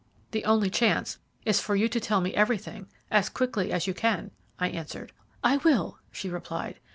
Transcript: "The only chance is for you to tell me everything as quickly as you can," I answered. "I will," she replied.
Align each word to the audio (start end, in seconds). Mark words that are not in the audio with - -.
"The 0.31 0.43
only 0.45 0.71
chance 0.71 1.19
is 1.45 1.59
for 1.59 1.75
you 1.75 1.87
to 1.89 1.99
tell 1.99 2.21
me 2.21 2.33
everything 2.33 2.87
as 3.11 3.29
quickly 3.29 3.71
as 3.71 3.85
you 3.85 3.93
can," 3.93 4.31
I 4.57 4.69
answered. 4.69 5.11
"I 5.43 5.57
will," 5.57 5.99
she 6.11 6.27
replied. 6.27 6.79